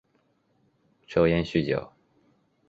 [1.05, 1.91] 抽烟酗酒